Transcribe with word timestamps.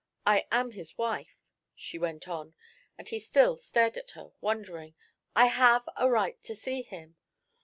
I 0.25 0.47
am 0.51 0.71
his 0.71 0.97
wife," 0.97 1.37
she 1.75 1.99
went 1.99 2.27
on, 2.27 2.55
as 2.97 3.09
he 3.09 3.19
still 3.19 3.55
stared 3.55 3.97
at 3.99 4.09
her, 4.17 4.31
wondering. 4.41 4.95
"I 5.35 5.45
have 5.45 5.87
a 5.95 6.09
right 6.09 6.41
to 6.41 6.55
see 6.55 6.81
him." 6.81 7.17